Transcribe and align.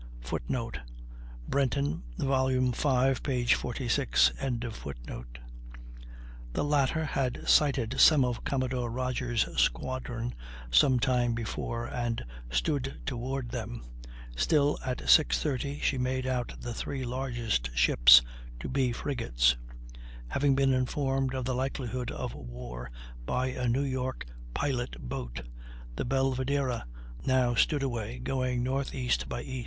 [Footnote: 0.21 0.79
Brenton, 1.47 2.01
v. 2.17 2.25
46.] 2.73 4.31
The 6.53 6.63
latter 6.63 7.05
had 7.05 7.47
sighted 7.47 7.99
some 7.99 8.25
of 8.25 8.43
Commodore 8.43 8.89
Rodgers' 8.89 9.47
squadron 9.61 10.33
some 10.71 10.99
time 10.99 11.35
before, 11.35 11.85
and 11.85 12.25
stood 12.49 12.99
toward 13.05 13.49
them, 13.49 13.83
till 14.35 14.79
at 14.83 14.97
6.30 15.07 15.83
she 15.83 15.99
made 15.99 16.25
out 16.25 16.59
the 16.59 16.73
three 16.73 17.03
largest 17.05 17.69
ships 17.77 18.23
to 18.59 18.67
be 18.67 18.91
frigates. 18.91 19.55
Having 20.29 20.55
been 20.55 20.73
informed 20.73 21.35
of 21.35 21.45
the 21.45 21.53
likelihood 21.53 22.09
of 22.09 22.33
war 22.33 22.89
by 23.27 23.49
a 23.49 23.67
New 23.67 23.83
York 23.83 24.25
pilot 24.55 24.99
boat, 24.99 25.43
the 25.95 26.05
Belvidera 26.05 26.85
now 27.23 27.53
stood 27.53 27.83
away, 27.83 28.17
going 28.17 28.67
N. 28.67 28.83
E. 28.93 29.11
by 29.29 29.43
E. 29.43 29.59